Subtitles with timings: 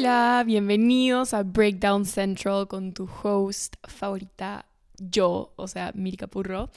[0.00, 4.64] Hola, bienvenidos a Breakdown Central con tu host favorita,
[4.96, 6.70] yo, o sea, Mirka Purro.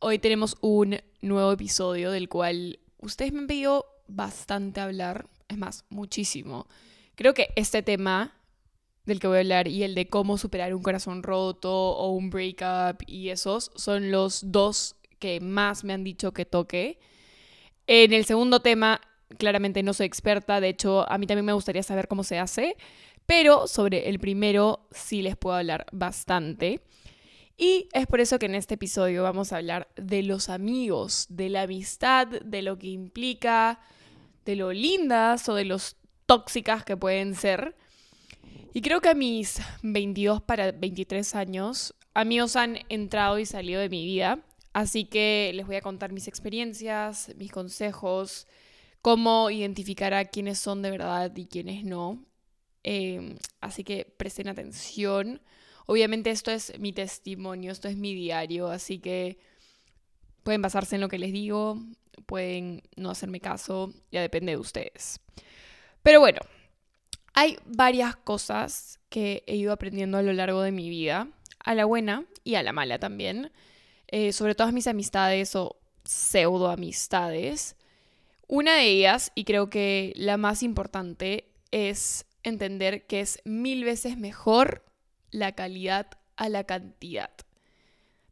[0.00, 5.84] Hoy tenemos un nuevo episodio del cual ustedes me han pedido bastante hablar, es más,
[5.90, 6.66] muchísimo.
[7.14, 8.34] Creo que este tema
[9.04, 12.30] del que voy a hablar y el de cómo superar un corazón roto o un
[12.30, 16.98] breakup y esos son los dos que más me han dicho que toque.
[17.86, 19.00] En el segundo tema,
[19.38, 22.76] claramente no soy experta, de hecho a mí también me gustaría saber cómo se hace,
[23.26, 26.80] pero sobre el primero sí les puedo hablar bastante.
[27.58, 31.48] Y es por eso que en este episodio vamos a hablar de los amigos, de
[31.48, 33.80] la amistad, de lo que implica,
[34.44, 37.74] de lo lindas o de los tóxicas que pueden ser.
[38.74, 43.88] Y creo que a mis 22 para 23 años, amigos han entrado y salido de
[43.88, 44.40] mi vida.
[44.74, 48.46] Así que les voy a contar mis experiencias, mis consejos,
[49.06, 52.24] cómo identificar a quiénes son de verdad y quiénes no.
[52.82, 55.40] Em, así que presten atención.
[55.86, 59.38] Obviamente esto es mi testimonio, esto es mi diario, así que
[60.42, 61.78] pueden basarse en lo que les digo,
[62.26, 65.20] pueden no hacerme caso, ya depende de ustedes.
[66.02, 66.40] Pero bueno,
[67.32, 71.28] hay varias cosas que he ido aprendiendo a lo largo de mi vida,
[71.60, 73.52] a la buena y a la mala también,
[74.08, 77.76] eh, sobre todas mis amistades o pseudo amistades.
[78.48, 84.16] Una de ellas, y creo que la más importante, es entender que es mil veces
[84.16, 84.84] mejor
[85.30, 87.30] la calidad a la cantidad.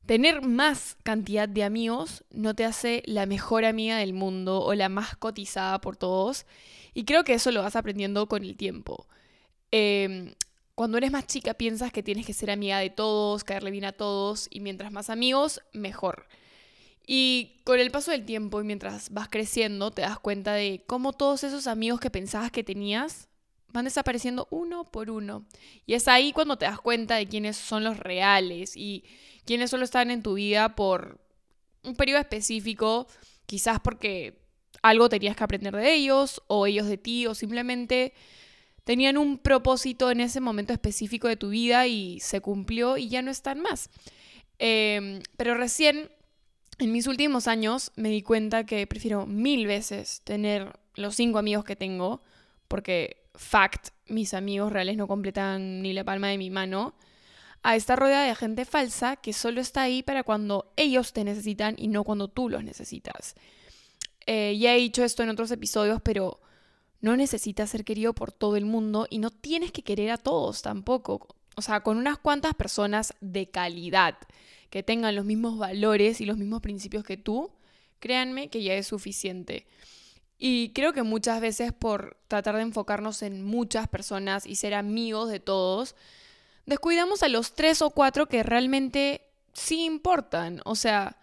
[0.06, 4.90] Tener más cantidad de amigos no te hace la mejor amiga del mundo o la
[4.90, 6.46] más cotizada por todos.
[6.92, 9.08] Y creo que eso lo vas aprendiendo con el tiempo.
[9.70, 10.34] Em,
[10.74, 13.92] cuando eres más chica piensas que tienes que ser amiga de todos, caerle bien a
[13.92, 16.26] todos y mientras más amigos, mejor.
[17.06, 21.12] Y con el paso del tiempo y mientras vas creciendo te das cuenta de cómo
[21.12, 23.28] todos esos amigos que pensabas que tenías
[23.72, 25.44] van desapareciendo uno por uno.
[25.84, 29.04] Y es ahí cuando te das cuenta de quiénes son los reales y
[29.44, 31.20] quiénes solo están en tu vida por
[31.82, 33.06] un periodo específico,
[33.46, 34.40] quizás porque
[34.82, 38.14] algo tenías que aprender de ellos o ellos de ti o simplemente
[38.84, 43.22] tenían un propósito en ese momento específico de tu vida y se cumplió y ya
[43.22, 43.90] no están más.
[44.58, 46.10] Em, pero recién,
[46.78, 51.64] en mis últimos años, me di cuenta que prefiero mil veces tener los cinco amigos
[51.64, 52.22] que tengo,
[52.68, 56.94] porque fact, mis amigos reales no completan ni la palma de mi mano,
[57.62, 61.74] a estar rodeada de gente falsa que solo está ahí para cuando ellos te necesitan
[61.78, 63.34] y no cuando tú los necesitas.
[64.26, 66.40] Eh, ya he dicho esto en otros episodios, pero
[67.00, 70.62] no necesitas ser querido por todo el mundo y no tienes que querer a todos
[70.62, 71.28] tampoco.
[71.56, 74.16] O sea, con unas cuantas personas de calidad
[74.70, 77.52] que tengan los mismos valores y los mismos principios que tú,
[78.00, 79.66] créanme que ya es suficiente.
[80.38, 85.30] Y creo que muchas veces por tratar de enfocarnos en muchas personas y ser amigos
[85.30, 85.94] de todos,
[86.66, 90.60] descuidamos a los tres o cuatro que realmente sí importan.
[90.64, 91.16] O sea,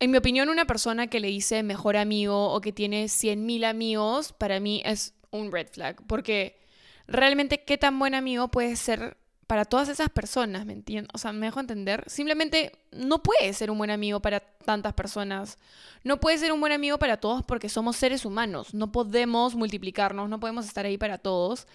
[0.00, 4.32] en mi opinión, una persona que le dice mejor amigo o que tiene 100.000 amigos,
[4.32, 6.02] para mí es un red flag.
[6.06, 6.58] Porque
[7.06, 9.16] realmente, ¿qué tan buen amigo puede ser
[9.46, 11.10] para todas esas personas, ¿me entiendes?
[11.14, 12.04] O sea, me dejo entender.
[12.06, 15.58] Simplemente no puede ser un buen amigo para tantas personas.
[16.04, 18.72] No puede ser un buen amigo para todos porque somos seres humanos.
[18.74, 21.66] No podemos multiplicarnos, no podemos estar ahí para todos.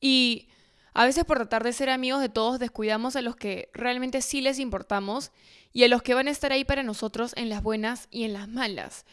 [0.00, 0.48] Y
[0.92, 4.40] a veces por tratar de ser amigos de todos descuidamos a los que realmente sí
[4.40, 5.30] les importamos
[5.72, 8.32] y a los que van a estar ahí para nosotros en las buenas y en
[8.32, 9.06] las malas.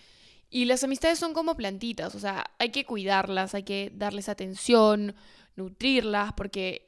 [0.50, 5.14] Y las amistades son como plantitas, o sea, hay que cuidarlas, hay que darles atención,
[5.58, 6.87] nutrirlas, porque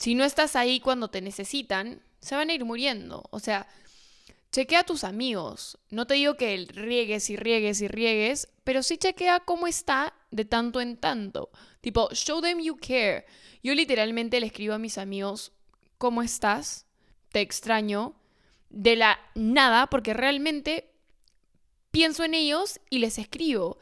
[0.00, 3.22] si no estás ahí cuando te necesitan, se van a ir muriendo.
[3.30, 3.68] O sea,
[4.50, 5.78] chequea a tus amigos.
[5.90, 10.46] No te digo que riegues y riegues y riegues, pero sí chequea cómo está de
[10.46, 11.50] tanto en tanto.
[11.82, 13.26] Tipo, show them you care.
[13.62, 15.52] Yo literalmente le escribo a mis amigos,
[15.98, 16.86] ¿cómo estás?
[17.30, 18.14] Te extraño.
[18.70, 20.94] De la nada, porque realmente
[21.90, 23.76] pienso en ellos y les escribo.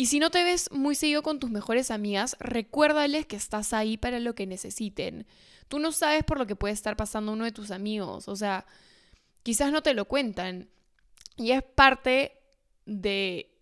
[0.00, 3.98] Y si no te ves muy seguido con tus mejores amigas, recuérdales que estás ahí
[3.98, 5.26] para lo que necesiten.
[5.68, 8.64] Tú no sabes por lo que puede estar pasando uno de tus amigos, o sea,
[9.42, 10.70] quizás no te lo cuentan.
[11.36, 12.40] Y es parte
[12.86, 13.54] de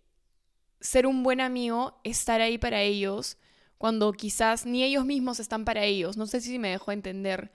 [0.79, 3.35] ser un buen amigo, estar ahí para ellos,
[3.77, 6.15] cuando quizás ni ellos mismos están para ellos.
[6.15, 7.51] No sé si me dejó entender.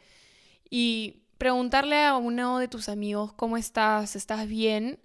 [0.69, 4.15] Y preguntarle a uno de tus amigos, ¿cómo estás?
[4.15, 5.01] ¿Estás bien?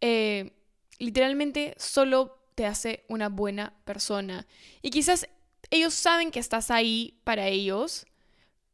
[0.00, 0.50] Eh,
[0.98, 4.46] literalmente solo te hace una buena persona.
[4.82, 5.28] Y quizás
[5.70, 8.06] ellos saben que estás ahí para ellos,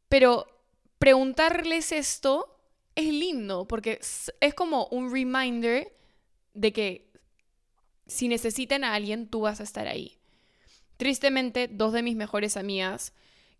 [0.07, 0.47] pero
[0.97, 2.59] preguntarles esto
[2.95, 5.95] es lindo porque es como un reminder
[6.53, 7.09] de que
[8.07, 10.17] si necesitan a alguien, tú vas a estar ahí.
[10.97, 13.13] Tristemente, dos de mis mejores amigas,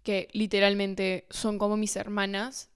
[0.03, 2.69] que literalmente son como mis hermanas,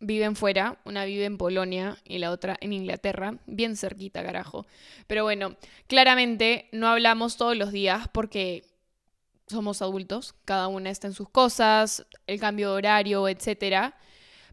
[0.00, 0.78] viven fuera.
[0.84, 4.66] Una vive en Polonia y la otra en Inglaterra, bien cerquita, carajo.
[5.06, 5.56] Pero bueno,
[5.86, 8.64] claramente no hablamos todos los días porque
[9.46, 13.94] somos adultos, cada una está en sus cosas, el cambio de horario, etc.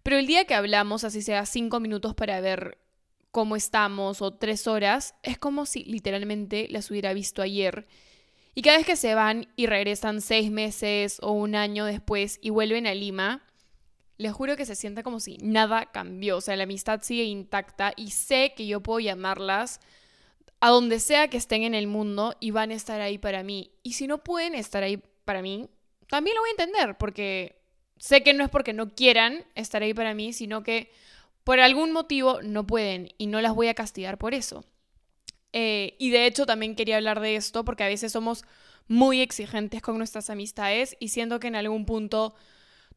[0.03, 2.77] Pero el día que hablamos, así sea cinco minutos para ver
[3.31, 7.87] cómo estamos o tres horas, es como si literalmente las hubiera visto ayer.
[8.53, 12.49] Y cada vez que se van y regresan seis meses o un año después y
[12.49, 13.45] vuelven a Lima,
[14.21, 16.37] les juro que se sienta como si nada cambió.
[16.37, 19.79] O sea, la amistad sigue intacta y sé que yo puedo llamarlas
[20.59, 23.71] a donde sea que estén en el mundo y van a estar ahí para mí.
[23.81, 25.67] Y si no pueden estar ahí para mí,
[26.07, 27.55] también lo voy a entender, porque
[27.97, 30.91] sé que no es porque no quieran estar ahí para mí, sino que
[31.43, 34.63] por algún motivo no pueden y no las voy a castigar por eso.
[35.51, 38.43] Eh, y de hecho también quería hablar de esto porque a veces somos
[38.87, 42.35] muy exigentes con nuestras amistades y siento que en algún punto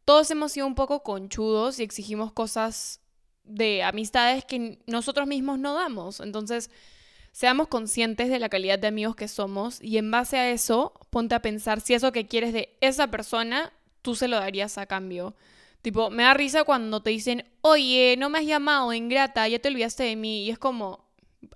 [0.05, 3.01] todos hemos sido un poco conchudos y exigimos cosas
[3.45, 6.21] de amistades que nosotros mismos no damos.
[6.21, 6.71] Entonces,
[7.33, 11.35] seamos conscientes de la calidad de amigos que somos y en base a eso, ponte
[11.35, 13.73] a pensar si eso que quieres de esa persona,
[14.03, 15.35] tú se lo darías a cambio.
[15.83, 19.69] Tipo, me da risa cuando te dicen, oye, no me has llamado, ingrata, ya te
[19.69, 20.45] olvidaste de mí.
[20.45, 21.05] Y es como,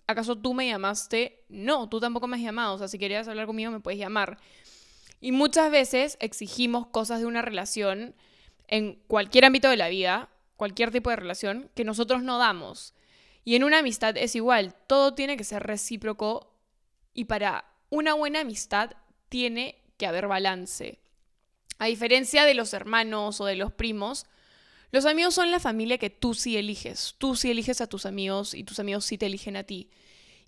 [0.07, 1.45] ¿acaso tú me llamaste?
[1.49, 2.75] No, tú tampoco me has llamado.
[2.75, 4.39] O sea, si querías hablar conmigo, me puedes llamar.
[5.21, 8.15] Y muchas veces exigimos cosas de una relación
[8.69, 12.95] en cualquier ámbito de la vida, cualquier tipo de relación, que nosotros no damos.
[13.45, 16.55] Y en una amistad es igual, todo tiene que ser recíproco
[17.15, 18.93] y para una buena amistad
[19.29, 21.01] tiene que haber balance.
[21.79, 24.27] A diferencia de los hermanos o de los primos,
[24.91, 27.15] los amigos son la familia que tú sí eliges.
[27.19, 29.91] Tú sí eliges a tus amigos y tus amigos sí te eligen a ti.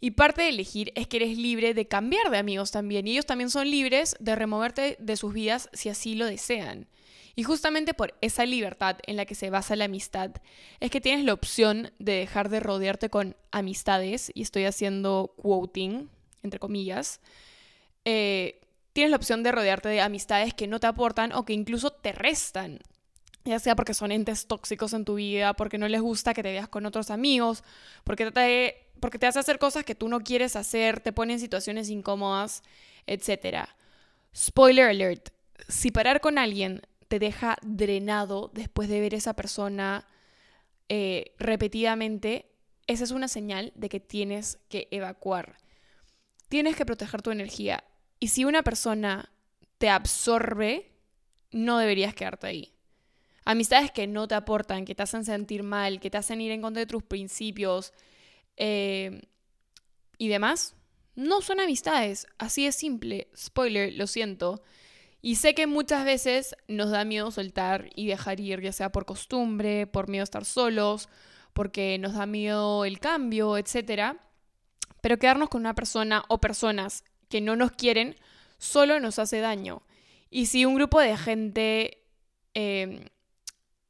[0.00, 3.06] Y parte de elegir es que eres libre de cambiar de amigos también.
[3.06, 6.88] Y ellos también son libres de removerte de sus vidas si así lo desean.
[7.36, 10.30] Y justamente por esa libertad en la que se basa la amistad,
[10.80, 16.08] es que tienes la opción de dejar de rodearte con amistades, y estoy haciendo quoting,
[16.42, 17.20] entre comillas,
[18.04, 18.60] eh,
[18.92, 22.12] tienes la opción de rodearte de amistades que no te aportan o que incluso te
[22.12, 22.80] restan.
[23.44, 26.52] Ya sea porque son entes tóxicos en tu vida, porque no les gusta que te
[26.52, 27.64] veas con otros amigos,
[28.04, 31.40] porque te, porque te hace hacer cosas que tú no quieres hacer, te pone en
[31.40, 32.62] situaciones incómodas,
[33.06, 33.68] etc.
[34.36, 35.30] Spoiler alert,
[35.68, 40.06] si parar con alguien te deja drenado después de ver a esa persona
[40.88, 42.52] eh, repetidamente,
[42.86, 45.56] esa es una señal de que tienes que evacuar.
[46.48, 47.82] Tienes que proteger tu energía.
[48.20, 49.32] Y si una persona
[49.78, 50.92] te absorbe,
[51.50, 52.74] no deberías quedarte ahí.
[53.44, 56.62] Amistades que no te aportan, que te hacen sentir mal, que te hacen ir en
[56.62, 57.92] contra de tus principios
[58.56, 59.20] eh,
[60.16, 60.76] y demás,
[61.16, 62.28] no son amistades.
[62.38, 63.32] Así es simple.
[63.36, 64.62] Spoiler, lo siento.
[65.22, 69.04] Y sé que muchas veces nos da miedo soltar y dejar ir, ya sea por
[69.04, 71.08] costumbre, por miedo a estar solos,
[71.52, 74.16] porque nos da miedo el cambio, etc.
[75.00, 78.16] Pero quedarnos con una persona o personas que no nos quieren
[78.58, 79.82] solo nos hace daño.
[80.30, 82.04] Y si un grupo de gente,
[82.54, 83.04] em,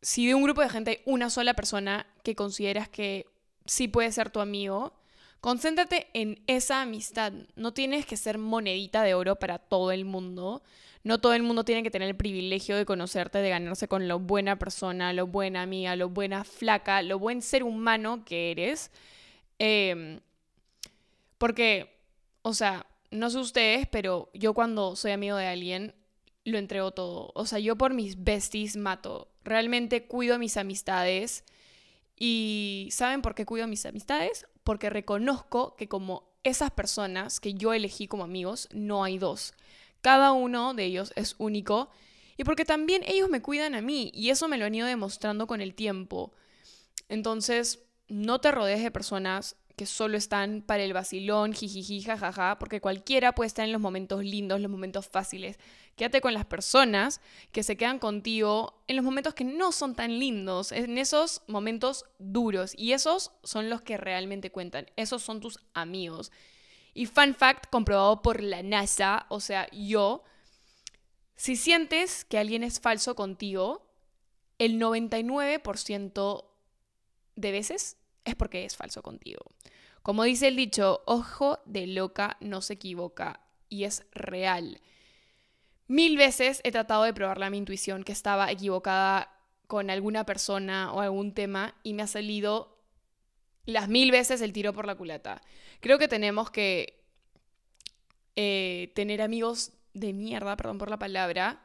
[0.00, 3.26] si de un grupo de gente hay una sola persona que consideras que
[3.66, 4.94] sí puede ser tu amigo,
[5.40, 7.32] concéntrate en esa amistad.
[7.56, 10.62] No tienes que ser monedita de oro para todo el mundo.
[11.02, 14.18] No todo el mundo tiene que tener el privilegio de conocerte, de ganarse con lo
[14.18, 18.90] buena persona, lo buena amiga, lo buena flaca, lo buen ser humano que eres.
[19.58, 20.20] Em,
[21.38, 21.96] porque,
[22.42, 25.94] o sea, no sé ustedes, pero yo cuando soy amigo de alguien,
[26.44, 27.32] lo entrego todo.
[27.34, 29.28] O sea, yo por mis besties mato.
[29.44, 31.44] Realmente cuido mis amistades.
[32.16, 34.46] ¿Y saben por qué cuido mis amistades?
[34.64, 39.54] Porque reconozco que como esas personas que yo elegí como amigos, no hay dos.
[40.00, 41.90] Cada uno de ellos es único
[42.36, 45.46] y porque también ellos me cuidan a mí y eso me lo han ido demostrando
[45.46, 46.32] con el tiempo.
[47.08, 52.82] Entonces, no te rodees de personas que solo están para el vacilón, jijiji, jajaja, porque
[52.82, 55.58] cualquiera puede estar en los momentos lindos, los momentos fáciles.
[55.96, 60.18] Quédate con las personas que se quedan contigo en los momentos que no son tan
[60.18, 62.74] lindos, en esos momentos duros.
[62.76, 64.84] Y esos son los que realmente cuentan.
[64.96, 66.30] Esos son tus amigos.
[66.94, 70.24] Y fun fact comprobado por la NASA, o sea, yo,
[71.36, 73.86] si sientes que alguien es falso contigo,
[74.58, 76.44] el 99%
[77.36, 79.44] de veces es porque es falso contigo.
[80.02, 84.80] Como dice el dicho, ojo de loca no se equivoca y es real.
[85.86, 90.92] Mil veces he tratado de probarle a mi intuición que estaba equivocada con alguna persona
[90.92, 92.79] o algún tema y me ha salido
[93.72, 95.40] las mil veces el tiro por la culata.
[95.80, 97.00] Creo que tenemos que
[98.36, 101.62] eh, tener amigos de mierda, perdón por la palabra,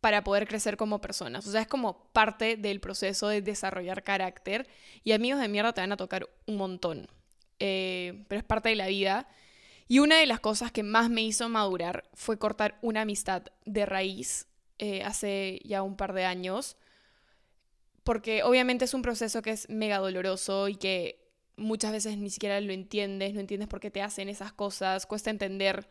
[0.00, 1.46] para poder crecer como personas.
[1.46, 4.68] O sea, es como parte del proceso de desarrollar carácter
[5.02, 7.08] y amigos de mierda te van a tocar un montón.
[7.58, 9.26] Eh, pero es parte de la vida.
[9.88, 13.86] Y una de las cosas que más me hizo madurar fue cortar una amistad de
[13.86, 14.46] raíz
[14.78, 16.76] eh, hace ya un par de años.
[18.02, 21.23] Porque obviamente es un proceso que es mega doloroso y que
[21.56, 25.30] muchas veces ni siquiera lo entiendes, no entiendes por qué te hacen esas cosas, cuesta
[25.30, 25.88] entender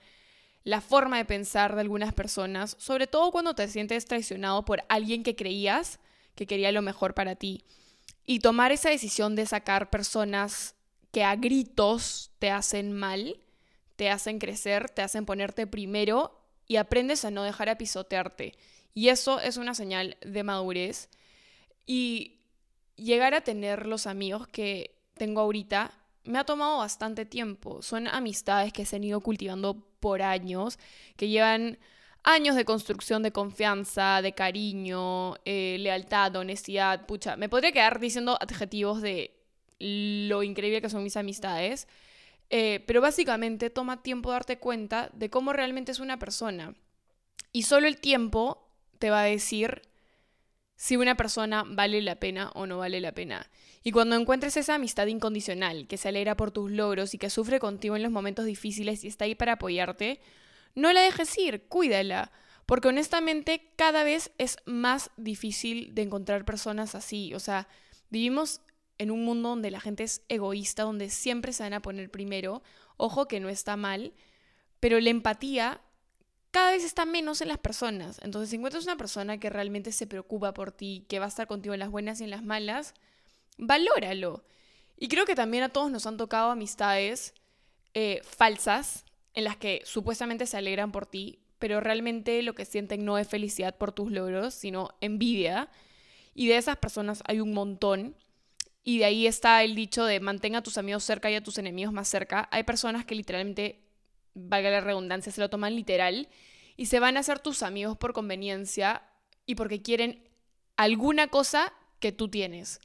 [0.63, 5.23] la forma de pensar de algunas personas, sobre todo cuando te sientes traicionado por alguien
[5.23, 5.99] que creías
[6.35, 7.63] que quería lo mejor para ti.
[8.25, 10.75] Y tomar esa decisión de sacar personas
[11.11, 13.39] que a gritos te hacen mal,
[13.95, 18.53] te hacen crecer, te hacen ponerte primero y aprendes a no dejar a pisotearte.
[18.93, 21.09] Y eso es una señal de madurez.
[21.85, 22.39] Y
[22.95, 25.91] llegar a tener los amigos que tengo ahorita
[26.25, 27.81] me ha tomado bastante tiempo.
[27.81, 30.79] Son amistades que se han ido cultivando por años,
[31.17, 31.77] que llevan
[32.23, 37.05] años de construcción de confianza, de cariño, eh, lealtad, honestidad.
[37.05, 39.35] Pucha, me podría quedar diciendo adjetivos de
[39.79, 41.87] lo increíble que son mis amistades,
[42.49, 46.73] eh, pero básicamente toma tiempo darte cuenta de cómo realmente es una persona.
[47.51, 49.81] Y solo el tiempo te va a decir
[50.75, 53.49] si una persona vale la pena o no vale la pena.
[53.83, 57.59] Y cuando encuentres esa amistad incondicional, que se alegra por tus logros y que sufre
[57.59, 60.19] contigo en los momentos difíciles y está ahí para apoyarte,
[60.75, 62.31] no la dejes ir, cuídala.
[62.65, 67.33] Porque honestamente cada vez es más difícil de encontrar personas así.
[67.33, 67.67] O sea,
[68.09, 68.61] vivimos
[68.97, 72.63] en un mundo donde la gente es egoísta, donde siempre se van a poner primero.
[72.95, 74.13] Ojo que no está mal,
[74.79, 75.81] pero la empatía
[76.53, 78.19] cada vez está menos en las personas.
[78.21, 81.47] Entonces, si encuentras una persona que realmente se preocupa por ti, que va a estar
[81.47, 82.93] contigo en las buenas y en las malas,
[83.57, 84.45] valóralo.
[84.95, 87.33] Y creo que también a todos nos han tocado amistades
[87.95, 93.03] eh, falsas en las que supuestamente se alegran por ti, pero realmente lo que sienten
[93.03, 95.71] no es felicidad por tus logros, sino envidia.
[96.35, 98.15] Y de esas personas hay un montón.
[98.83, 101.57] Y de ahí está el dicho de mantenga a tus amigos cerca y a tus
[101.57, 102.47] enemigos más cerca.
[102.51, 103.81] Hay personas que literalmente,
[104.33, 106.29] valga la redundancia, se lo toman literal
[106.75, 109.03] y se van a hacer tus amigos por conveniencia
[109.45, 110.27] y porque quieren
[110.77, 112.79] alguna cosa que tú tienes.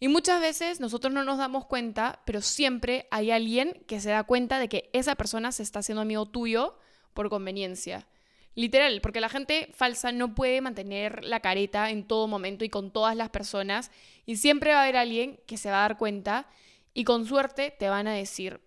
[0.00, 4.24] Y muchas veces nosotros no nos damos cuenta, pero siempre hay alguien que se da
[4.24, 6.78] cuenta de que esa persona se está haciendo amigo tuyo
[7.12, 8.06] por conveniencia.
[8.54, 12.90] Literal, porque la gente falsa no puede mantener la careta en todo momento y con
[12.90, 13.90] todas las personas.
[14.26, 16.48] Y siempre va a haber alguien que se va a dar cuenta
[16.94, 18.60] y con suerte te van a decir.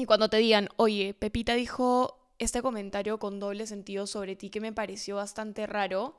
[0.00, 4.58] Y cuando te digan, oye, Pepita dijo este comentario con doble sentido sobre ti que
[4.58, 6.18] me pareció bastante raro,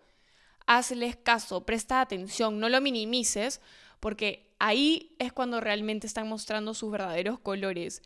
[0.67, 3.59] hazles caso, presta atención, no lo minimices,
[4.00, 8.03] porque ahí es cuando realmente están mostrando sus verdaderos colores.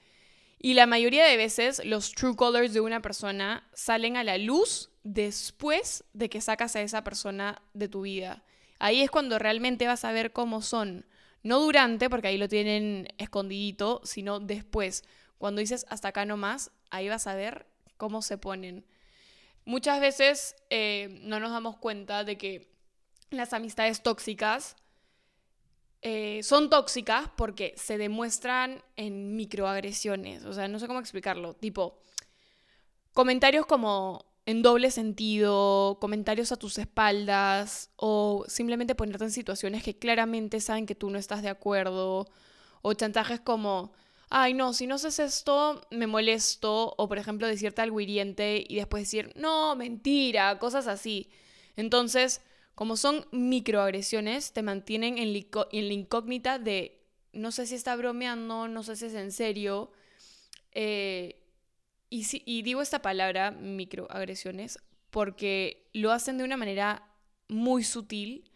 [0.60, 4.92] Y la mayoría de veces los true colors de una persona salen a la luz
[5.04, 8.46] después de que sacas a esa persona de tu vida.
[8.80, 11.06] Ahí es cuando realmente vas a ver cómo son.
[11.44, 15.04] No durante, porque ahí lo tienen escondidito, sino después.
[15.38, 18.86] Cuando dices hasta acá nomás, ahí vas a ver cómo se ponen.
[19.66, 22.72] Muchas veces eh, no nos damos cuenta de que
[23.32, 24.76] las amistades tóxicas
[26.02, 30.46] eh, son tóxicas porque se demuestran en microagresiones.
[30.46, 31.56] O sea, no sé cómo explicarlo.
[31.56, 32.00] Tipo,
[33.14, 39.98] comentarios como en doble sentido, comentarios a tus espaldas o simplemente ponerte en situaciones que
[39.98, 42.28] claramente saben que tú no estás de acuerdo
[42.84, 43.92] o chantajes como,
[44.30, 48.76] ay no, si no haces esto me molesto o por ejemplo decirte algo hiriente y
[48.76, 51.30] después decir, no, mentira, cosas así.
[51.76, 52.42] Entonces,
[52.74, 57.02] como son microagresiones, te mantienen en, la incógnita de
[57.34, 59.92] no sé si está bromeando, no sé si es en serio.
[60.72, 61.42] Eh,
[62.10, 64.80] y, y digo esta palabra, microagresiones,
[65.10, 67.10] porque lo hacen de una manera
[67.48, 68.52] muy sutil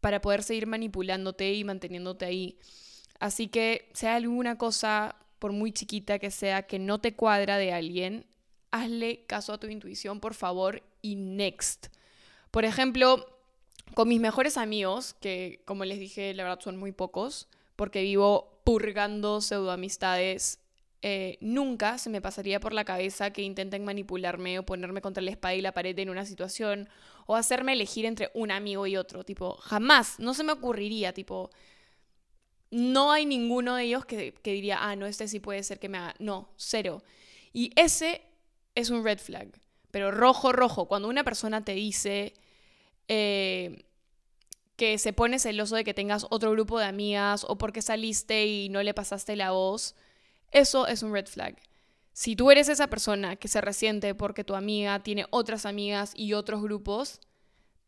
[0.00, 2.58] para poder seguir manipulándote y manteniéndote ahí.
[3.20, 7.72] Así que sea alguna cosa, por muy chiquita que sea, que no te cuadra de
[7.72, 8.26] alguien,
[8.70, 11.88] hazle caso a tu intuición, por favor, y next.
[12.50, 13.26] Por ejemplo,
[13.94, 18.60] con mis mejores amigos, que como les dije, la verdad son muy pocos, porque vivo
[18.64, 20.58] purgando pseudoamistades,
[21.02, 25.30] eh, nunca se me pasaría por la cabeza que intenten manipularme o ponerme contra la
[25.30, 26.90] espada y la pared en una situación
[27.26, 29.24] o hacerme elegir entre un amigo y otro.
[29.24, 31.50] Tipo, jamás, no se me ocurriría, tipo,
[32.70, 35.88] no hay ninguno de ellos que, que diría, ah, no, este sí puede ser que
[35.88, 36.14] me haga.
[36.18, 37.02] No, cero.
[37.52, 38.22] Y ese
[38.74, 39.48] es un red flag.
[39.90, 42.34] Pero rojo, rojo, cuando una persona te dice
[43.08, 43.84] eh,
[44.76, 48.68] que se pone celoso de que tengas otro grupo de amigas o porque saliste y
[48.68, 49.96] no le pasaste la voz,
[50.52, 51.56] eso es un red flag.
[52.12, 56.34] si tú eres esa persona que se resiente porque tu amiga tiene otras amigas y
[56.34, 57.20] otros grupos,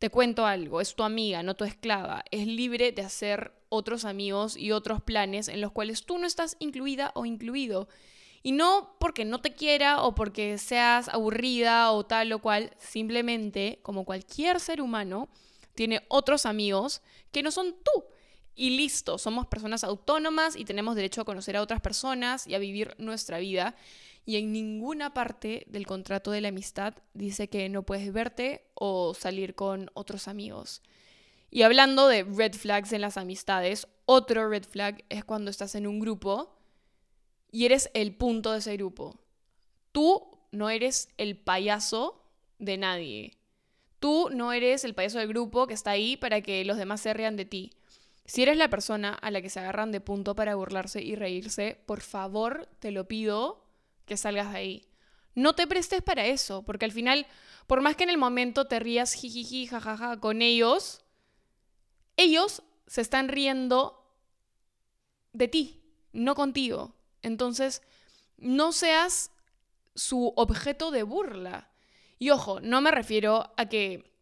[0.03, 4.57] te cuento algo, es tu amiga, no tu esclava, es libre de hacer otros amigos
[4.57, 7.87] y otros planes en los cuales tú no estás incluida o incluido.
[8.43, 13.79] Y no porque no te quiera o porque seas aburrida o tal o cual, simplemente,
[13.83, 15.29] como cualquier ser humano,
[15.77, 18.05] tiene otros amigos que no son tú.
[18.57, 22.59] Y listo, somos personas autónomas y tenemos derecho a conocer a otras personas y a
[22.59, 23.77] vivir nuestra vida.
[24.25, 29.15] Y en ninguna parte del contrato de la amistad dice que no puedes verte o
[29.15, 30.83] salir con otros amigos.
[31.51, 35.87] Y hablando de red flags en las amistades, otro red flag es cuando estás en
[35.87, 36.57] un grupo
[37.51, 39.21] y eres el punto de ese grupo.
[39.93, 42.25] Tú no eres el payaso
[42.59, 43.37] de nadie.
[43.99, 47.13] Tú no eres el payaso del grupo que está ahí para que los demás se
[47.13, 47.73] rían de ti.
[48.25, 51.83] Si eres la persona a la que se agarran de punto para burlarse y reírse,
[51.87, 53.63] por favor, te lo pido
[54.07, 54.89] que salgas de ahí.
[55.35, 57.27] No te prestes para eso, porque al final,
[57.67, 61.05] por más que en el momento te rías jijiji, jajaja con ellos,
[62.17, 64.05] ellos se están riendo
[65.33, 65.83] de ti,
[66.13, 66.95] no contigo.
[67.23, 67.83] Entonces,
[68.37, 69.31] no seas
[69.95, 71.71] su objeto de burla.
[72.19, 74.13] Y ojo, no me refiero a que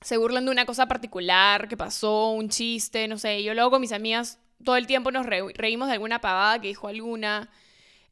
[0.00, 3.42] se burlen de una cosa particular que pasó, un chiste, no sé.
[3.42, 6.88] Yo luego con mis amigas todo el tiempo nos reímos de alguna pavada que dijo
[6.88, 7.50] alguna.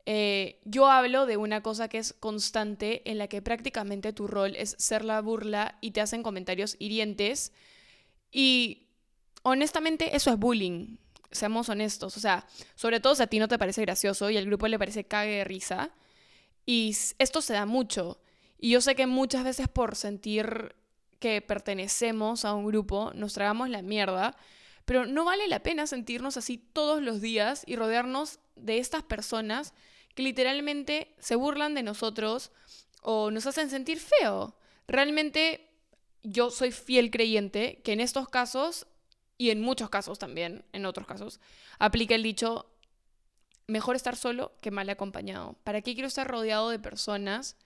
[0.06, 4.54] Eh, yo hablo de una cosa que es constante en la que prácticamente tu rol
[4.56, 7.52] es ser la burla y te hacen comentarios hirientes.
[8.30, 8.88] Y
[9.42, 10.96] honestamente eso es bullying
[11.34, 14.46] seamos honestos, o sea, sobre todo si a ti no te parece gracioso y al
[14.46, 15.90] grupo le parece cague de risa.
[16.64, 18.20] Y esto se da mucho.
[18.58, 20.74] Y yo sé que muchas veces por sentir
[21.18, 24.36] que pertenecemos a un grupo nos tragamos la mierda,
[24.84, 29.74] pero no vale la pena sentirnos así todos los días y rodearnos de estas personas
[30.14, 32.52] que literalmente se burlan de nosotros
[33.02, 34.56] o nos hacen sentir feo.
[34.86, 35.70] Realmente
[36.22, 38.86] yo soy fiel creyente que en estos casos
[39.36, 41.40] y en muchos casos también, en otros casos,
[41.78, 42.70] aplica el dicho,
[43.66, 45.56] mejor estar solo que mal acompañado.
[45.64, 47.56] ¿Para qué quiero estar rodeado de personas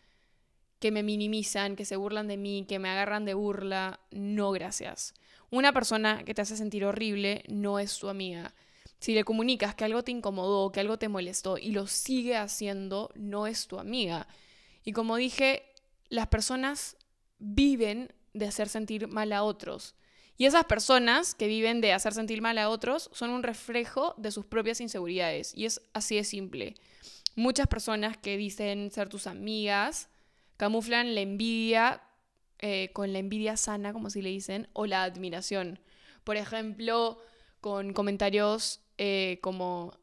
[0.81, 4.01] que me minimizan, que se burlan de mí, que me agarran de burla?
[4.11, 5.15] No, gracias.
[5.51, 8.55] Una persona que te hace sentir horrible no es tu amiga.
[8.99, 13.11] Si le comunicas que algo te incomodó, que algo te molestó y lo sigue haciendo,
[13.15, 14.27] no es tu amiga.
[14.85, 15.63] Y como dije,
[16.09, 16.97] las personas
[17.39, 19.95] viven de hacer sentir mal a otros.
[20.37, 24.31] Y esas personas que viven de hacer sentir mal a otros son un reflejo de
[24.31, 25.53] sus propias inseguridades.
[25.55, 26.75] Y es así de simple.
[27.35, 30.09] Muchas personas que dicen ser tus amigas
[30.57, 32.03] camuflan la envidia
[32.61, 35.81] eh, con la envidia sana, como si le dicen, o la admiración.
[36.25, 37.19] Por ejemplo,
[37.61, 39.95] con comentarios eh, como,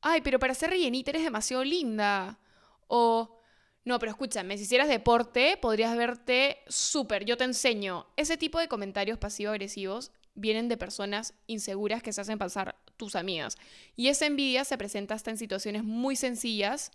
[0.00, 2.38] ay, pero para ser rellenita eres demasiado linda.
[2.86, 3.40] O,
[3.84, 8.06] no, pero escúchame, si hicieras deporte, podrías verte súper, yo te enseño.
[8.16, 13.56] Ese tipo de comentarios pasivo-agresivos vienen de personas inseguras que se hacen pasar tus amigas.
[13.96, 16.92] Y esa envidia se presenta hasta en situaciones muy sencillas,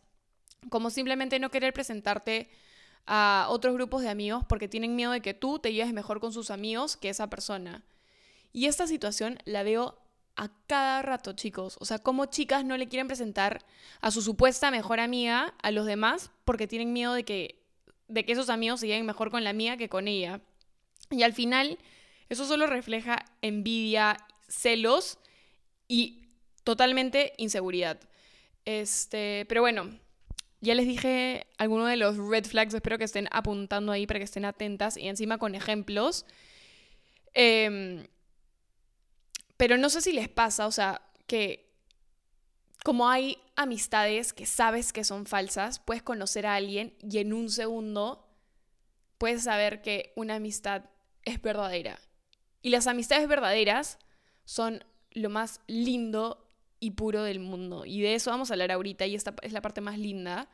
[0.70, 2.50] como simplemente no querer presentarte
[3.06, 6.34] a otros grupos de amigos porque tienen miedo de que tú te lleves mejor con
[6.34, 7.84] sus amigos que esa persona.
[8.52, 9.99] Y esta situación la veo
[10.40, 11.76] a cada rato, chicos.
[11.82, 13.60] O sea, como chicas no le quieren presentar
[14.00, 17.62] a su supuesta mejor amiga a los demás porque tienen miedo de que,
[18.08, 20.40] de que esos amigos se lleven mejor con la amiga que con ella.
[21.12, 21.78] Y al final,
[22.30, 24.16] eso solo refleja envidia,
[24.48, 25.20] celos
[25.90, 26.30] y
[26.64, 28.00] totalmente inseguridad.
[28.64, 29.90] Este, pero bueno,
[30.62, 34.26] ya les dije algunos de los red flags, espero que estén apuntando ahí para que
[34.26, 36.26] estén atentas y encima con ejemplos.
[37.34, 38.08] Eh,
[39.60, 41.70] pero no sé si les pasa, o sea, que
[42.86, 47.50] como hay amistades que sabes que son falsas, puedes conocer a alguien y en un
[47.50, 48.26] segundo
[49.18, 50.86] puedes saber que una amistad
[51.26, 52.00] es verdadera.
[52.62, 54.00] Y las amistades verdaderas
[54.46, 57.86] son lo más lindo y puro del mundo.
[57.86, 60.48] Y de eso vamos a hablar ahorita y esta es la parte más linda.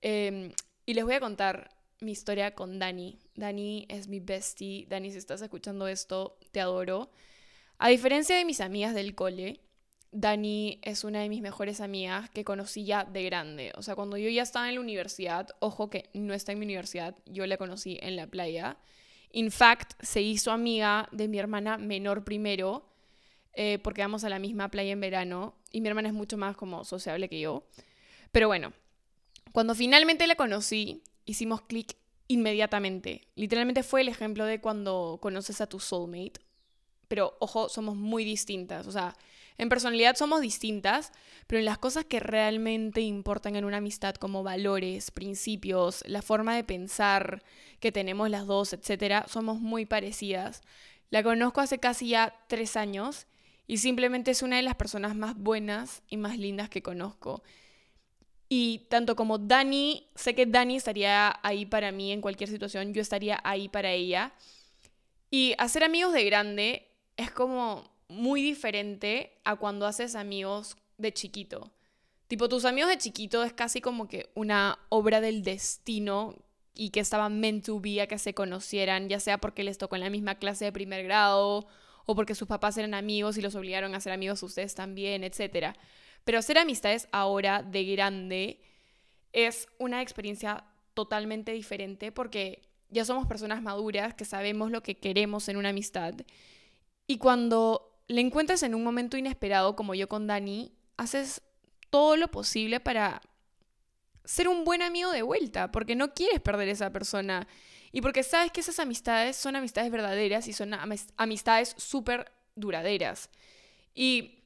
[0.00, 0.54] Em,
[0.86, 3.18] y les voy a contar mi historia con Dani.
[3.34, 4.86] Dani es mi bestie.
[4.88, 7.10] Dani, si estás escuchando esto, te adoro.
[7.80, 9.60] A diferencia de mis amigas del cole,
[10.10, 13.72] Dani es una de mis mejores amigas que conocí ya de grande.
[13.76, 16.66] O sea, cuando yo ya estaba en la universidad, ojo que no está en mi
[16.66, 18.78] universidad, yo la conocí en la playa.
[19.30, 22.88] In fact, se hizo amiga de mi hermana menor primero,
[23.52, 26.56] eh, porque vamos a la misma playa en verano, y mi hermana es mucho más
[26.56, 27.68] como sociable que yo.
[28.32, 28.72] Pero bueno,
[29.52, 31.94] cuando finalmente la conocí, hicimos clic
[32.26, 33.28] inmediatamente.
[33.36, 36.47] Literalmente fue el ejemplo de cuando conoces a tu soulmate
[37.08, 38.86] pero ojo, somos muy distintas.
[38.86, 39.16] O sea,
[39.60, 41.10] En personalidad somos distintas,
[41.48, 46.54] pero en las cosas que realmente importan en una amistad, como valores, principios, la forma
[46.54, 47.42] de pensar
[47.80, 50.62] que tenemos las dos, etc., somos muy parecidas.
[51.10, 53.26] La conozco hace casi ya tres años
[53.66, 57.42] y simplemente es una de las personas más buenas y más lindas que conozco.
[58.48, 63.02] Y tanto como Dani, sé que Dani estaría ahí para mí en cualquier situación, yo
[63.02, 64.32] estaría ahí para ella.
[65.30, 66.87] Y hacer amigos de grande
[67.18, 71.70] es como muy diferente a cuando haces amigos de chiquito.
[72.28, 76.36] Tipo, tus amigos de chiquito es casi como que una obra del destino
[76.74, 79.96] y que estaban meant to be a que se conocieran, ya sea porque les tocó
[79.96, 81.66] en la misma clase de primer grado
[82.06, 85.74] o porque sus papás eran amigos y los obligaron a ser amigos ustedes también, etc.
[86.24, 88.60] Pero hacer amistades ahora de grande
[89.32, 95.48] es una experiencia totalmente diferente porque ya somos personas maduras que sabemos lo que queremos
[95.48, 96.14] en una amistad.
[97.08, 101.42] Y cuando le encuentras en un momento inesperado, como yo con Dani, haces
[101.90, 103.22] todo lo posible para
[104.24, 107.48] ser un buen amigo de vuelta, porque no quieres perder a esa persona.
[107.92, 110.74] Y porque sabes que esas amistades son amistades verdaderas y son
[111.16, 113.30] amistades súper duraderas.
[113.94, 114.42] Y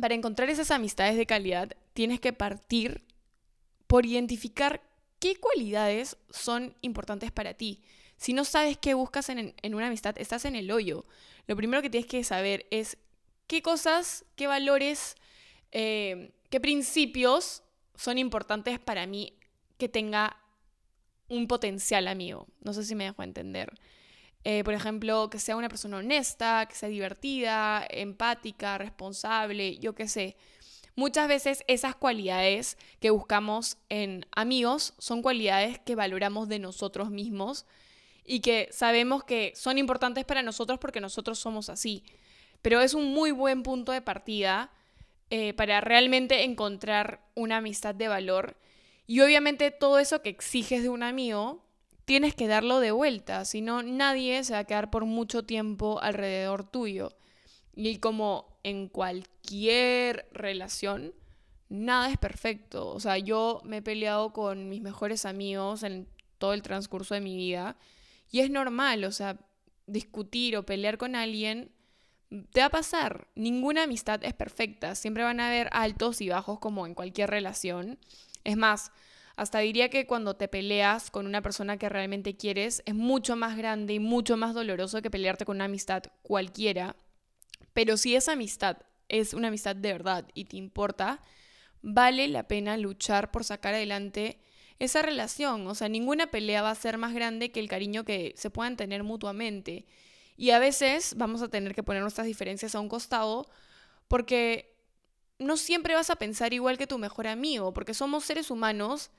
[0.00, 3.04] para encontrar esas amistades de calidad, tienes que partir
[3.86, 4.82] por identificar
[5.20, 7.84] qué cualidades son importantes para ti.
[8.20, 11.06] Si no sabes qué buscas en, una amistad, estás en el hoyo
[11.46, 12.96] lo primero que tienes que saber es
[13.48, 15.16] qué cosas, qué valores,
[15.72, 17.64] eh, qué principios
[17.96, 19.34] son importantes para mí
[19.76, 20.36] que tenga
[21.28, 22.46] un potencial amigo.
[22.60, 23.72] No sé si me dejo entender.
[24.44, 30.06] Eh, por ejemplo, que sea una persona honesta, que sea divertida, empática, responsable, yo qué
[30.06, 30.36] sé.
[30.94, 37.66] Muchas veces esas cualidades que buscamos en amigos son cualidades que valoramos de nosotros mismos
[38.24, 42.04] y que sabemos que son importantes para nosotros porque nosotros somos así.
[42.62, 44.70] Pero es un muy buen punto de partida
[45.30, 48.56] eh, para realmente encontrar una amistad de valor.
[49.06, 51.64] Y obviamente todo eso que exiges de un amigo,
[52.04, 56.00] tienes que darlo de vuelta, si no nadie se va a quedar por mucho tiempo
[56.02, 57.16] alrededor tuyo.
[57.74, 61.14] Y como en cualquier relación,
[61.68, 62.88] nada es perfecto.
[62.88, 67.20] O sea, yo me he peleado con mis mejores amigos en todo el transcurso de
[67.20, 67.76] mi vida
[68.30, 69.38] y es normal, o sea,
[69.86, 71.72] discutir o pelear con alguien
[72.52, 73.28] te va a pasar.
[73.34, 74.94] Ninguna amistad es perfecta.
[74.94, 77.98] Siempre van a haber altos y bajos como en cualquier relación.
[78.44, 78.92] Es más,
[79.36, 83.56] hasta diría que cuando te peleas con una persona que realmente quieres es mucho más
[83.56, 86.94] grande y mucho más doloroso que pelearte con una amistad cualquiera.
[87.72, 91.20] Pero si esa amistad es una amistad de verdad y te importa,
[91.82, 94.38] vale la pena luchar por sacar adelante
[94.80, 95.66] esa relación.
[95.68, 98.76] O sea, ninguna pelea va a ser más grande que el cariño que se puedan
[98.76, 99.86] tener mutuamente.
[100.36, 103.48] Y a veces vamos a tener que poner nuestras diferencias a un costado
[104.08, 104.74] porque
[105.38, 109.10] no siempre vas a pensar igual que tu mejor amigo, porque somos seres humanos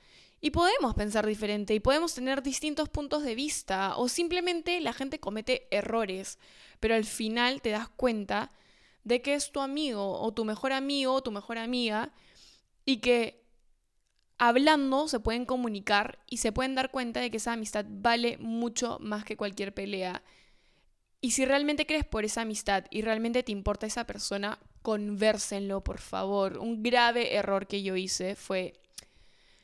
[0.41, 5.19] y podemos pensar diferente y podemos tener distintos puntos de vista o simplemente la gente
[5.19, 6.39] comete errores,
[6.79, 8.51] pero al final te das cuenta
[9.03, 12.11] de que es tu amigo o tu mejor amigo o tu mejor amiga
[12.83, 13.43] y que
[14.41, 18.97] hablando se pueden comunicar y se pueden dar cuenta de que esa amistad vale mucho
[18.99, 20.23] más que cualquier pelea.
[21.21, 25.99] Y si realmente crees por esa amistad y realmente te importa esa persona, conversenlo, por
[25.99, 26.57] favor.
[26.57, 28.73] Un grave error que yo hice fue,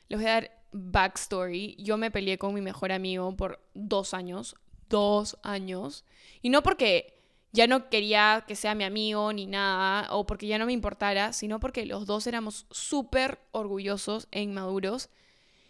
[0.10, 4.56] les voy a dar backstory, yo me peleé con mi mejor amigo por dos años,
[4.90, 6.06] dos años,
[6.44, 7.17] y no porque
[7.52, 11.34] ya no quería que sea mi amigo ni nada, o porque ya no me importara,
[11.34, 15.10] sino porque los dos éramos súper orgullosos e inmaduros.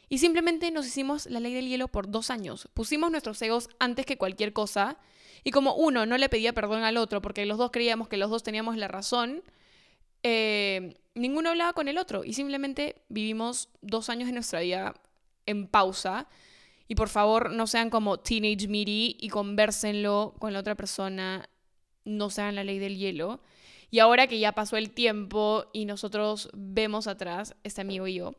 [0.09, 2.69] Y simplemente nos hicimos la ley del hielo por dos años.
[2.73, 4.97] Pusimos nuestros egos antes que cualquier cosa.
[5.43, 8.29] Y como uno no le pedía perdón al otro porque los dos creíamos que los
[8.29, 9.43] dos teníamos la razón,
[10.23, 12.23] eh, ninguno hablaba con el otro.
[12.23, 14.93] Y simplemente vivimos dos años de nuestra vida
[15.45, 16.27] en pausa.
[16.87, 21.49] Y por favor, no sean como teenage meaty y conversenlo con la otra persona
[22.08, 23.41] no sean la ley del hielo.
[23.89, 28.36] Y ahora que ya pasó el tiempo y nosotros vemos atrás, este amigo y yo,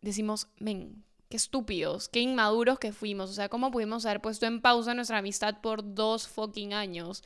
[0.00, 3.30] decimos, men, qué estúpidos, qué inmaduros que fuimos.
[3.30, 7.22] O sea, ¿cómo pudimos haber puesto en pausa nuestra amistad por dos fucking años?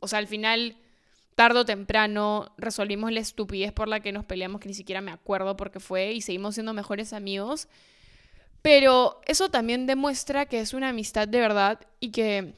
[0.00, 0.76] O sea, al final,
[1.34, 5.10] tarde o temprano, resolvimos la estupidez por la que nos peleamos, que ni siquiera me
[5.10, 7.68] acuerdo por qué fue, y seguimos siendo mejores amigos.
[8.62, 12.54] Pero eso también demuestra que es una amistad de verdad y que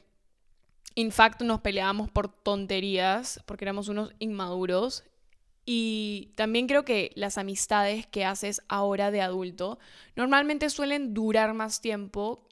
[0.95, 5.03] In fact, nos peleábamos por tonterías porque éramos unos inmaduros.
[5.65, 9.79] Y también creo que las amistades que haces ahora de adulto
[10.15, 12.47] normalmente suelen durar más tiempo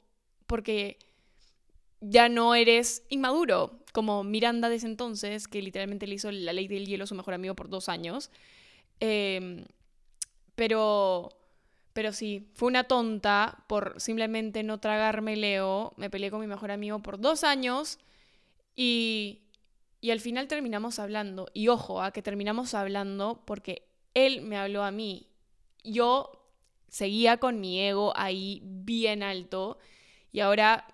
[0.46, 0.98] porque
[2.00, 6.66] ya no eres inmaduro, como Miranda de ese entonces, que literalmente le hizo la ley
[6.68, 8.30] del hielo a su mejor amigo por dos años.
[9.00, 9.64] Em,
[10.54, 11.30] pero,
[11.92, 15.92] pero sí, fue una tonta por simplemente no tragarme Leo.
[15.96, 17.98] Me peleé con mi mejor amigo por dos años
[18.82, 19.42] y,
[20.00, 21.48] y al final terminamos hablando.
[21.52, 25.28] Y ojo, a que terminamos hablando porque él me habló a mí.
[25.84, 26.46] Yo
[26.88, 29.76] seguía con mi ego ahí bien alto
[30.32, 30.86] y ahora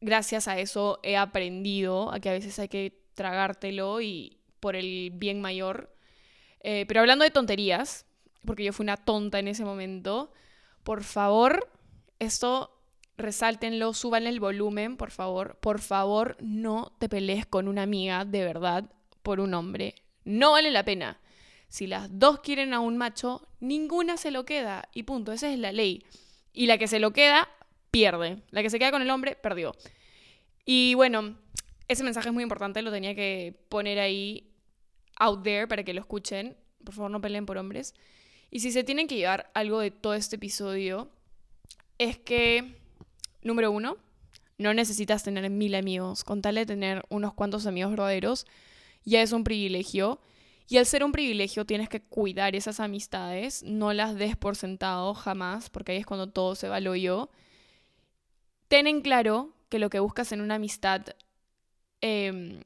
[0.00, 5.12] gracias a eso he aprendido a que a veces hay que tragártelo y por el
[5.14, 5.94] bien mayor.
[6.58, 8.04] Eh, pero hablando de tonterías,
[8.44, 10.32] porque yo fui una tonta en ese momento,
[10.82, 11.70] por favor,
[12.18, 12.75] esto
[13.16, 15.58] resáltenlo, suban el volumen, por favor.
[15.60, 18.90] Por favor, no te pelees con una amiga de verdad
[19.22, 19.94] por un hombre.
[20.24, 21.20] No vale la pena.
[21.68, 24.88] Si las dos quieren a un macho, ninguna se lo queda.
[24.92, 26.04] Y punto, esa es la ley.
[26.52, 27.48] Y la que se lo queda,
[27.90, 28.42] pierde.
[28.50, 29.74] La que se queda con el hombre, perdió.
[30.64, 31.36] Y bueno,
[31.88, 34.52] ese mensaje es muy importante, lo tenía que poner ahí
[35.18, 36.56] out there para que lo escuchen.
[36.84, 37.94] Por favor, no peleen por hombres.
[38.50, 41.10] Y si se tienen que llevar algo de todo este episodio,
[41.98, 42.80] es que,
[43.46, 43.96] número uno,
[44.58, 46.24] no necesitas tener mil amigos.
[46.24, 48.46] Con tal de tener unos cuantos amigos verdaderos,
[49.04, 50.20] ya es un privilegio.
[50.68, 55.14] Y al ser un privilegio tienes que cuidar esas amistades, no las des por sentado
[55.14, 57.30] jamás, porque ahí es cuando todo se va lo yo.
[58.68, 61.02] Ten en claro que lo que buscas en una amistad
[62.00, 62.62] em,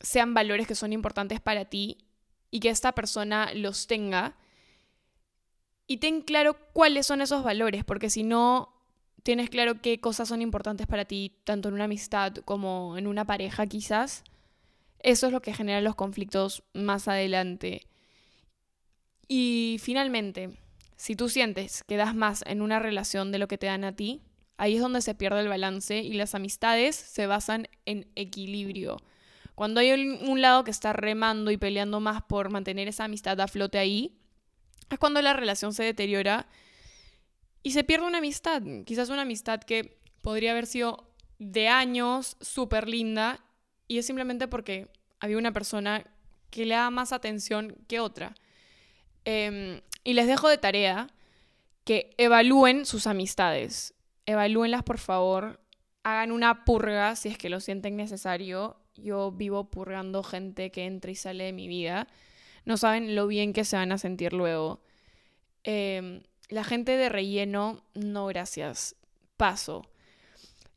[0.00, 1.98] sean valores que son importantes para ti
[2.50, 4.36] y que esta persona los tenga.
[5.86, 8.77] Y ten claro cuáles son esos valores, porque si no
[9.28, 13.26] tienes claro qué cosas son importantes para ti, tanto en una amistad como en una
[13.26, 14.24] pareja quizás,
[15.00, 17.82] eso es lo que genera los conflictos más adelante.
[19.28, 20.58] Y finalmente,
[20.96, 23.94] si tú sientes que das más en una relación de lo que te dan a
[23.94, 24.22] ti,
[24.56, 28.96] ahí es donde se pierde el balance y las amistades se basan en equilibrio.
[29.54, 33.46] Cuando hay un lado que está remando y peleando más por mantener esa amistad a
[33.46, 34.16] flote ahí,
[34.88, 36.48] es cuando la relación se deteriora
[37.62, 38.62] y se pierde una amistad.
[38.84, 43.44] Quizás una amistad que podría haber sido de años, súper linda,
[43.86, 44.88] y es simplemente porque
[45.20, 46.04] había una persona
[46.50, 48.34] que le da más atención que otra.
[49.24, 51.08] Em, y les dejo de tarea
[51.84, 53.94] que evalúen sus amistades.
[54.26, 55.60] Evalúenlas, por favor.
[56.02, 58.76] Hagan una purga si es que lo sienten necesario.
[58.94, 62.08] Yo vivo purgando gente que entra y sale de mi vida.
[62.64, 64.82] No saben lo bien que se van a sentir luego.
[65.64, 68.96] Em, la gente de relleno, no gracias.
[69.36, 69.84] Paso.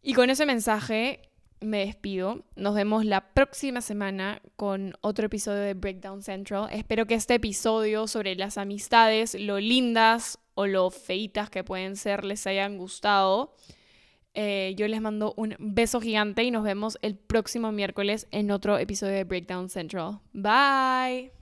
[0.02, 1.22] Y con ese mensaje
[1.62, 2.44] me despido.
[2.56, 6.68] Nos vemos la próxima semana con otro episodio de Breakdown Central.
[6.72, 12.26] Espero que este episodio sobre las amistades, lo lindas o lo feitas que pueden ser,
[12.26, 13.56] les hayan gustado.
[14.34, 18.78] Eh, yo les mando un beso gigante y nos vemos el próximo miércoles en otro
[18.78, 20.20] episodio de Breakdown Central.
[20.34, 21.41] Bye.